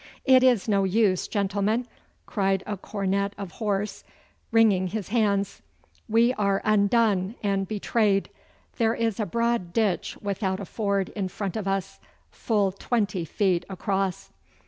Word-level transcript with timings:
'It 0.25 0.41
is 0.41 0.67
no 0.67 0.83
use, 0.83 1.27
gentlemen,' 1.27 1.85
cried 2.25 2.63
a 2.65 2.75
cornet 2.75 3.35
of 3.37 3.51
horse, 3.51 4.03
wringing 4.51 4.87
his 4.87 5.09
hands; 5.09 5.61
'we 6.09 6.33
are 6.33 6.59
undone 6.65 7.35
and 7.43 7.67
betrayed. 7.67 8.27
There 8.77 8.95
is 8.95 9.19
a 9.19 9.27
broad 9.27 9.73
ditch 9.73 10.17
without 10.19 10.59
a 10.59 10.65
ford 10.65 11.09
in 11.09 11.27
front 11.27 11.55
of 11.55 11.67
us, 11.67 11.99
full 12.31 12.71
twenty 12.71 13.25
feet 13.25 13.63
across! 13.69 14.31